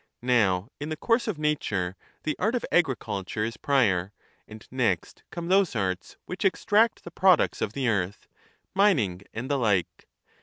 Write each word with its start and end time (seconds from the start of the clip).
Now 0.23 0.69
in 0.79 0.89
the 0.89 0.97
course 0.97 1.27
of 1.27 1.37
nature 1.37 1.95
the 2.23 2.35
art 2.39 2.55
of 2.55 2.65
agriculture 2.71 3.43
is 3.45 3.55
prior, 3.55 4.13
and 4.47 4.67
next 4.71 5.21
come 5.29 5.47
those 5.49 5.75
arts 5.75 6.17
which 6.25 6.43
extract 6.43 7.03
the 7.03 7.11
products 7.11 7.61
of 7.61 7.73
the 7.73 7.87
earth, 7.87 8.27
mining 8.73 9.21
and 9.31 9.47
the 9.47 9.59
like. 9.59 10.07